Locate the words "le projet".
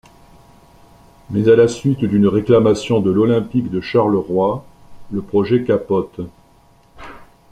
5.11-5.63